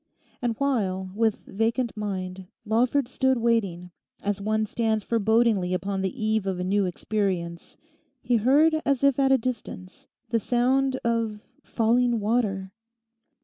And 0.41 0.55
while, 0.57 1.11
with 1.13 1.41
vacant 1.45 1.95
mind, 1.95 2.47
Lawford 2.65 3.07
stood 3.07 3.37
waiting, 3.37 3.91
as 4.23 4.41
one 4.41 4.65
stands 4.65 5.03
forebodingly 5.03 5.75
upon 5.75 6.01
the 6.01 6.23
eve 6.25 6.47
of 6.47 6.59
a 6.59 6.63
new 6.63 6.85
experience 6.87 7.77
he 8.23 8.37
heard 8.37 8.81
as 8.83 9.03
if 9.03 9.19
at 9.19 9.31
a 9.31 9.37
distance 9.37 10.07
the 10.29 10.39
sound 10.39 10.95
of 11.05 11.43
falling 11.61 12.19
water. 12.19 12.71